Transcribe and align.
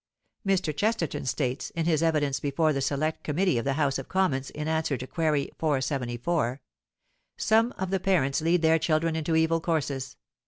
Mr. 0.43 0.75
Chesterton 0.75 1.27
states, 1.27 1.69
in 1.69 1.85
his 1.85 2.01
evidence 2.01 2.39
before 2.39 2.73
the 2.73 2.81
select 2.81 3.23
committee 3.23 3.59
of 3.59 3.65
the 3.65 3.73
House 3.75 3.99
of 3.99 4.09
Commons 4.09 4.49
in 4.49 4.67
answer 4.67 4.97
to 4.97 5.05
query 5.05 5.51
474, 5.59 6.59
'Some 7.37 7.71
of 7.77 7.91
the 7.91 7.99
parents 7.99 8.41
lead 8.41 8.63
their 8.63 8.79
children 8.79 9.15
into 9.15 9.35
evil 9.35 9.61
courses. 9.61 10.17